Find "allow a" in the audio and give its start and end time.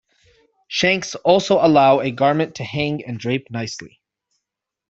1.63-2.09